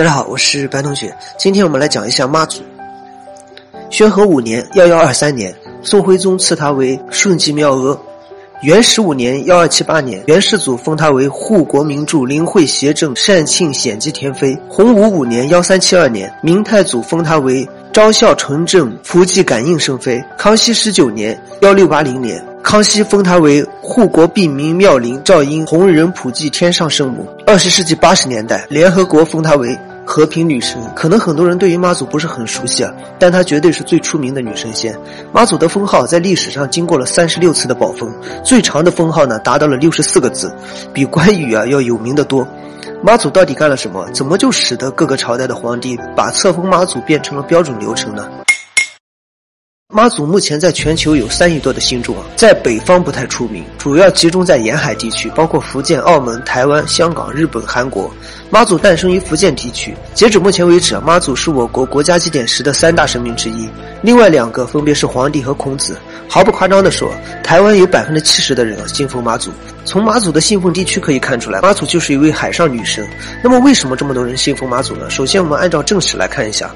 [0.00, 1.14] 大家好，我是白同学。
[1.38, 2.62] 今天我们来讲一下妈祖。
[3.90, 7.94] 宣和五年（幺幺二三年），宋徽宗赐他为顺济妙阿；
[8.62, 22.42] 元十五年（幺二七八年），元世祖封他为护国明著、灵会协正、善庆显基天妃；洪武五年（幺三七二年），明太祖封他为昭孝纯正福济感应圣妃；康熙十九年（幺六八零年）。
[22.70, 27.26] 康熙封她为护国庇民妙龄照应弘仁普济天上圣母。
[27.44, 29.76] 二十世纪八十年代，联合国封她为
[30.06, 30.80] 和平女神。
[30.94, 34.96] 可能很多人对于妈祖不是很熟悉啊，但她绝对是最出名的女神仙。
[35.32, 38.08] 妈祖的封号在历史上经过了三十六次的保封，
[38.44, 40.54] 最长的封号呢达到了六十四个字，
[40.94, 42.46] 比关羽啊要有名的多。
[43.02, 44.08] 妈祖到底干了什么？
[44.14, 48.28] 怎么就使得各个朝代的皇帝把册封妈祖变成了标准流程呢？
[49.92, 58.08] 妈祖目前在全球有三亿多的信众，在北方不太出名，主要集中在沿海地区，包括福建、澳门、台湾、香港、日本、韩国。
[58.50, 63.68] 妈祖诞生于福建地区，截止目前为止，妈祖是我国国家祭典时的三大神明之一，
[64.00, 65.96] 另外两个分别是皇帝和孔子。
[66.28, 67.10] 毫不夸张地说，
[67.42, 69.50] 台湾有百分之七十的人信奉妈祖。
[69.84, 73.04] 从妈祖的信奉地区可以看出来，妈祖就是一位海上女神。
[73.42, 75.10] 那么，为什么这么多人信奉妈祖呢？
[75.10, 76.72] 首先，我们按照正史来看一下。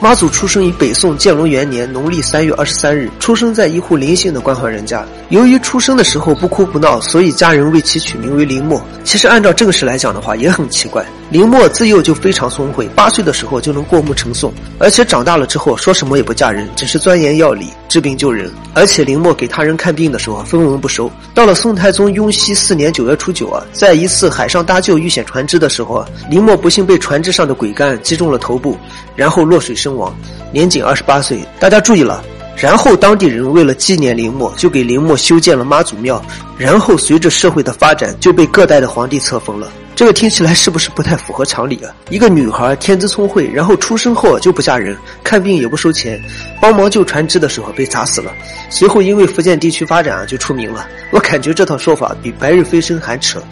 [0.00, 5.04] 妈祖出生于北宋建隆元年农历三月二十三日，出生在一户林姓的官宦人家。
[5.30, 8.80] 由于出生的时候不哭不闹，所以家人为其取名为林默。
[9.02, 11.04] 其实按照正史来讲的话，也很奇怪。
[11.30, 18.50] 林默自幼就非常聪慧，八岁的时候就能过目成诵，而且长大了之后说什么也不嫁人，只是钻研药理、治病救人。
[18.72, 21.10] 而且林默给他人看病的时候分文不收。
[21.34, 28.78] 到了宋太宗雍熙四年九月初九啊，在一次海上搭救遇险船只的时候啊，林默不幸被船只上的桅杆击中了头部，
[29.14, 29.94] 然后落水身。
[29.98, 30.14] 亡，
[30.52, 31.40] 年仅二十八岁。
[31.58, 32.22] 大家注意了，
[32.56, 36.22] 然后当地人为了纪念林默，就给林默修建了妈祖庙。
[36.56, 39.68] 然后随着社会的发展，就被各代的皇帝册封了。
[39.98, 41.92] 这个听起来是不是不太符合常理啊？
[42.08, 46.22] 一个女孩天资聪慧，然后出生后就不嫁人，看病也不收钱，
[46.60, 48.32] 帮忙救船只的时候被砸死了。
[48.70, 50.86] 随后因为福建地区发展啊，就出名了。
[51.10, 53.42] 我感觉这套说法比白日飞升还扯。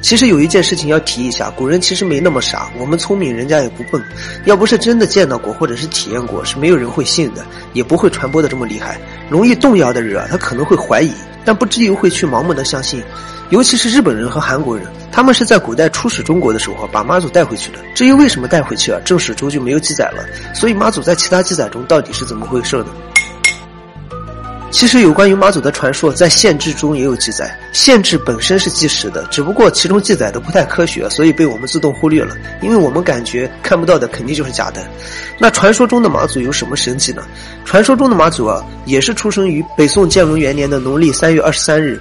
[0.00, 4.02] 其实有一件事情要提一下，古人其实没那么傻，我们聪明，人家也不笨。
[4.44, 9.00] 要不是真的见到过或者是体验过，是没有人会信的，也不会传播的这么厉害。
[9.30, 11.12] 容易动摇的人啊，他可能会怀疑，
[11.44, 13.00] 但不至于会去盲目的相信。
[13.52, 17.78] 尤其是日本人和韩国人，他们是在古代出使中国的时候把妈祖带回去的。
[17.94, 20.24] 至于为什么带回去啊，正史中就没有记载了。
[20.54, 22.86] 所以妈祖在其他记载中到底是怎么回事呢？
[24.70, 27.54] 其实有关于妈祖的传说，在县志中也有记载。
[27.74, 32.34] 县志本身是纪实的，只不过其中记载的不太科学，所以被我们自动忽略了。
[32.62, 34.82] 因为我们感觉看不到的肯定就是假的。
[35.38, 37.22] 那传说中的妈祖有什么神迹呢？
[37.66, 42.00] 传说中的妈祖啊，也是出生于北宋建隆元年的农历三月二十三日。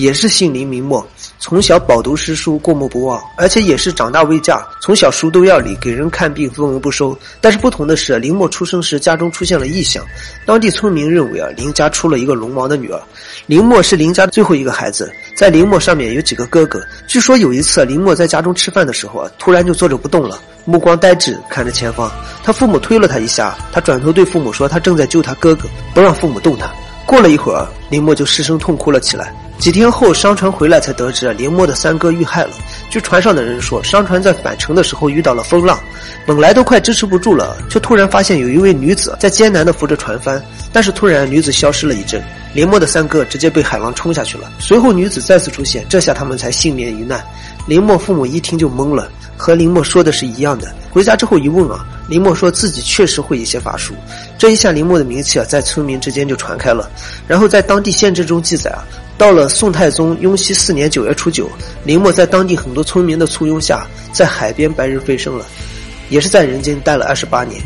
[0.00, 1.06] 也是姓林名默，
[1.38, 7.14] 从小饱读诗书，过目不忘，而且也是长大未嫁，从小熟读药理，给人看病分文不收。
[7.38, 10.02] 但是不同的是，林默出生时家中出现了异象，
[10.46, 12.98] 当地村民认为啊林家出了一个龙王的女儿。
[13.44, 16.80] 林默是林家的最后一个孩子，在林默上面有几个哥哥。
[17.06, 22.10] 据说有一次林默在家中吃饭的时候啊，突然就坐着不动了，目光呆滞看着前方。
[22.42, 26.72] 他父母推了他一下，他转头对父母说他正在救他哥哥，不让父母动他。
[27.10, 29.34] 过了一会儿，林默就失声痛哭了起来。
[29.58, 32.50] 几天后，商船回来才得知林默的三哥遇害了。
[32.88, 35.76] 据船上的人说，商船在返程的时候遇到了风浪，
[36.24, 40.40] 本来都快支持不住了，却突然发现有一位女子在艰难地扶着船帆。
[40.72, 42.22] 但是突然女子消失了一阵，
[42.54, 44.48] 林默的三哥直接被海浪冲下去了。
[44.60, 47.20] 随后女子再次出现，这下他们才幸免于难。
[47.66, 50.72] 林默父母一听就懵了，和林默说的是一样的。
[50.92, 53.94] 回家之后一问啊，林默说自己确实会一些法术。
[54.36, 56.90] 这一下林默的名气啊，在村民之间就传开了。
[57.28, 58.84] 然后在当地县志中记载啊。
[59.16, 61.46] 到了宋太宗雍熙四年九月初九，
[61.84, 65.44] 林默在当地很多村民的簇拥下，在海边白日飞升了，
[66.08, 67.60] 也是在人间待了二十八年。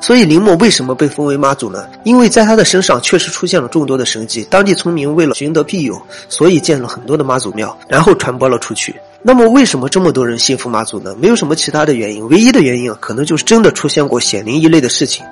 [0.00, 1.88] 所以林默为什么被封为妈祖呢？
[2.04, 8.94] 因为在他的身上确实出现了众多的神迹，当地村民为了寻得庇佑，所以建了很多的妈祖庙，然后传播了出去。
[9.24, 11.14] 那么为什么这么多人信奉妈祖呢？
[11.16, 15.24] 没有什么其他的原因，唯一的原因啊，可能就是真的出现过显灵一类的事情。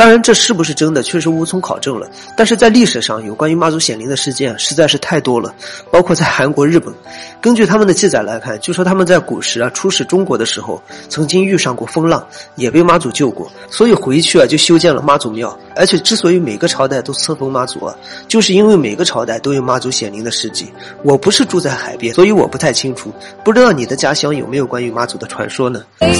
[0.00, 2.08] 当然，这是不是真的，确实无从考证了。
[2.34, 5.54] 但是在历史上，有关于妈祖显灵的事件实在是太多了，
[5.90, 6.90] 包括在韩国、日本。
[7.38, 15.54] 根据他们的记载来看，就说他们在古时啊出使中国的时候，曾经遇上过风浪，也被妈祖救过，所以回去啊就修建了妈祖庙。
[15.76, 17.94] 而且之所以每个朝代都册封妈祖啊，
[18.26, 20.72] 就是因为每个朝代都有妈祖显灵的事迹。
[21.02, 23.12] 我不是住在海边，所以我不太清楚，
[23.44, 26.10] 不知道你的家乡有没有关于妈祖的传说呢？where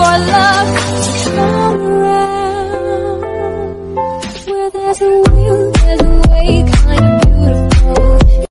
[0.00, 1.03] there's a